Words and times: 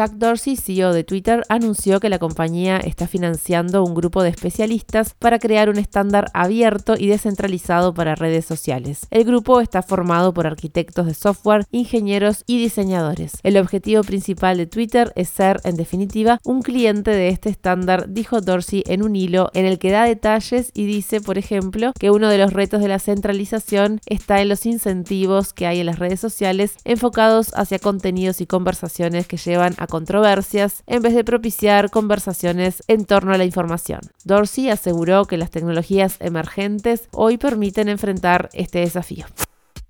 Jack 0.00 0.12
Dorsey, 0.12 0.56
CEO 0.56 0.94
de 0.94 1.04
Twitter, 1.04 1.42
anunció 1.50 2.00
que 2.00 2.08
la 2.08 2.18
compañía 2.18 2.78
está 2.78 3.06
financiando 3.06 3.84
un 3.84 3.92
grupo 3.92 4.22
de 4.22 4.30
especialistas 4.30 5.14
para 5.18 5.38
crear 5.38 5.68
un 5.68 5.76
estándar 5.76 6.30
abierto 6.32 6.94
y 6.96 7.06
descentralizado 7.06 7.92
para 7.92 8.14
redes 8.14 8.46
sociales. 8.46 9.06
El 9.10 9.24
grupo 9.24 9.60
está 9.60 9.82
formado 9.82 10.32
por 10.32 10.46
arquitectos 10.46 11.04
de 11.04 11.12
software, 11.12 11.66
ingenieros 11.70 12.44
y 12.46 12.58
diseñadores. 12.58 13.32
El 13.42 13.58
objetivo 13.58 14.02
principal 14.02 14.56
de 14.56 14.64
Twitter 14.64 15.12
es 15.16 15.28
ser, 15.28 15.60
en 15.64 15.76
definitiva, 15.76 16.38
un 16.44 16.62
cliente 16.62 17.10
de 17.10 17.28
este 17.28 17.50
estándar, 17.50 18.08
dijo 18.08 18.40
Dorsey 18.40 18.82
en 18.86 19.02
un 19.02 19.16
hilo 19.16 19.50
en 19.52 19.66
el 19.66 19.78
que 19.78 19.90
da 19.90 20.04
detalles 20.04 20.70
y 20.72 20.86
dice, 20.86 21.20
por 21.20 21.36
ejemplo, 21.36 21.92
que 22.00 22.10
uno 22.10 22.30
de 22.30 22.38
los 22.38 22.54
retos 22.54 22.80
de 22.80 22.88
la 22.88 23.00
centralización 23.00 24.00
está 24.06 24.40
en 24.40 24.48
los 24.48 24.64
incentivos 24.64 25.52
que 25.52 25.66
hay 25.66 25.80
en 25.80 25.86
las 25.86 25.98
redes 25.98 26.20
sociales 26.20 26.76
enfocados 26.84 27.52
hacia 27.54 27.78
contenidos 27.78 28.40
y 28.40 28.46
conversaciones 28.46 29.26
que 29.26 29.36
llevan 29.36 29.74
a 29.76 29.89
controversias 29.90 30.82
en 30.86 31.02
vez 31.02 31.14
de 31.14 31.24
propiciar 31.24 31.90
conversaciones 31.90 32.82
en 32.88 33.04
torno 33.04 33.34
a 33.34 33.38
la 33.38 33.44
información. 33.44 34.00
Dorsey 34.24 34.70
aseguró 34.70 35.26
que 35.26 35.36
las 35.36 35.50
tecnologías 35.50 36.16
emergentes 36.20 37.08
hoy 37.12 37.36
permiten 37.36 37.90
enfrentar 37.90 38.48
este 38.54 38.78
desafío. 38.78 39.26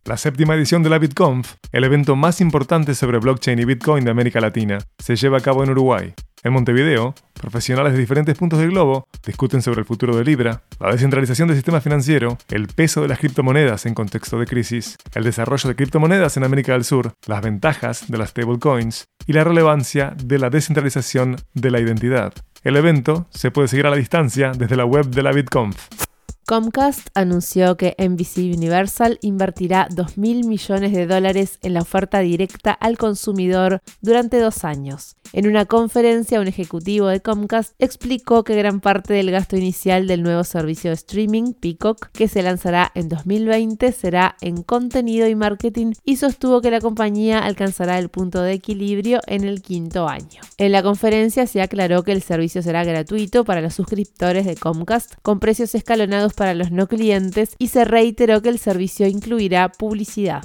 La 0.05 0.17
séptima 0.17 0.55
edición 0.55 0.83
de 0.83 0.91
la 0.91 0.99
BitConf, 0.99 1.55
el 1.73 1.85
evento 1.85 2.17
más 2.17 2.41
importante 2.41 2.95
sobre 2.95 3.19
blockchain 3.19 3.59
y 3.59 3.65
Bitcoin 3.65 4.05
de 4.05 4.11
América 4.11 4.41
Latina, 4.41 4.79
se 4.99 5.15
lleva 5.15 5.39
a 5.39 5.43
cabo 5.43 5.63
en 5.63 5.71
Uruguay. 5.71 6.15
En 6.43 6.55
Montevideo, 6.55 7.15
profesionales 7.35 7.93
de 7.93 7.99
diferentes 7.99 8.37
puntos 8.37 8.59
del 8.59 8.71
globo 8.71 9.07
discuten 9.27 9.61
sobre 9.61 9.81
el 9.81 9.87
futuro 9.87 10.17
de 10.17 10.25
Libra, 10.25 10.63
la 10.81 10.91
descentralización 10.91 11.49
del 11.49 11.59
sistema 11.59 11.83
financiero, 11.83 12.39
el 12.49 12.67
peso 12.69 13.03
de 13.03 13.09
las 13.09 13.19
criptomonedas 13.19 13.85
en 13.85 13.93
contexto 13.93 14.39
de 14.39 14.47
crisis, 14.47 14.97
el 15.15 15.25
desarrollo 15.25 15.69
de 15.69 15.77
criptomonedas 15.77 16.39
en 16.39 16.45
América 16.45 16.73
del 16.73 16.85
Sur, 16.85 17.13
las 17.27 17.43
ventajas 17.43 18.11
de 18.11 18.17
las 18.17 18.31
stablecoins 18.31 19.05
y 19.31 19.33
la 19.33 19.45
relevancia 19.45 20.13
de 20.25 20.41
la 20.41 20.51
descentralización 20.51 21.37
de 21.55 21.71
la 21.71 21.79
identidad. 21.79 22.33
El 22.65 22.77
evento 22.77 23.29
se 23.31 23.53
puede 23.53 23.69
seguir 23.69 23.87
a 23.87 23.91
la 23.91 23.97
distancia 23.97 24.51
desde 24.51 24.75
la 24.75 24.85
web 24.85 25.07
de 25.07 25.23
la 25.23 25.31
BitConf. 25.31 26.10
Comcast 26.51 27.11
anunció 27.15 27.77
que 27.77 27.95
NBC 27.97 28.39
Universal 28.57 29.21
invertirá 29.23 29.89
2.000 29.89 30.45
millones 30.49 30.91
de 30.91 31.07
dólares 31.07 31.61
en 31.63 31.75
la 31.75 31.83
oferta 31.83 32.19
directa 32.19 32.73
al 32.73 32.99
consumidor 32.99 33.83
durante 34.01 34.41
dos 34.41 34.65
años. 34.65 35.15
En 35.33 35.47
una 35.47 35.65
conferencia, 35.65 36.41
un 36.41 36.49
ejecutivo 36.49 37.07
de 37.07 37.21
Comcast 37.21 37.75
explicó 37.79 38.43
que 38.43 38.57
gran 38.57 38.81
parte 38.81 39.15
del 39.15 39.31
gasto 39.31 39.57
inicial 39.57 40.09
del 40.09 40.25
nuevo 40.25 40.43
servicio 40.43 40.91
de 40.91 40.97
streaming, 40.97 41.53
Peacock, 41.53 42.09
que 42.09 42.27
se 42.27 42.43
lanzará 42.43 42.91
en 42.97 43.09
2020, 43.09 43.93
será 43.93 44.35
en 44.41 44.65
contenido 44.65 45.29
y 45.29 45.37
marketing 45.37 45.93
y 46.05 46.17
sostuvo 46.17 46.61
que 46.61 46.73
la 46.73 46.81
compañía 46.81 47.39
alcanzará 47.39 47.97
el 48.01 48.09
punto 48.09 48.43
de 48.43 48.55
equilibrio 48.55 49.21
en 49.29 49.45
el 49.45 49.63
quinto 49.63 50.09
año. 50.09 50.41
En 50.59 50.73
la 50.73 50.83
conferencia 50.83 51.47
se 51.47 51.63
aclaró 51.63 52.03
que 52.03 52.11
el 52.11 52.23
servicio 52.23 52.61
será 52.61 52.83
gratuito 52.83 53.45
para 53.45 53.61
los 53.61 53.75
suscriptores 53.75 54.47
de 54.47 54.57
Comcast, 54.57 55.15
con 55.23 55.39
precios 55.39 55.77
escalonados 55.77 56.35
para 56.41 56.55
los 56.55 56.71
no 56.71 56.87
clientes 56.87 57.55
y 57.59 57.69
se 57.69 57.85
reiteró 57.85 58.41
que 58.41 58.49
el 58.49 58.59
servicio 58.59 59.07
incluirá 59.07 59.69
publicidad. 59.69 60.43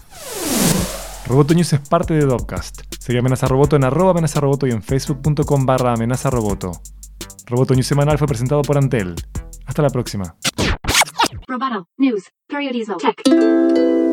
Roboto 1.25 1.53
News 1.53 1.71
es 1.71 1.79
parte 1.88 2.13
de 2.13 2.25
Dopcast. 2.25 2.81
Sigue 2.99 3.19
Amenaza 3.19 3.47
Roboto 3.47 3.77
en 3.77 3.85
arroba 3.85 4.11
amenaza 4.11 4.41
roboto 4.41 4.67
y 4.67 4.71
en 4.71 4.83
facebook.com 4.83 5.66
barra 5.66 5.93
amenaza 5.93 6.29
roboto. 6.29 6.73
Roboto 7.45 7.75
News 7.75 7.88
semanal 7.88 8.17
fue 8.17 8.27
presentado 8.27 8.61
por 8.63 8.77
Antel. 8.77 9.16
Hasta 9.66 9.81
la 9.81 9.89
próxima. 9.89 10.35
Roboto 11.47 11.88
News, 11.97 12.25
Tech. 12.50 14.04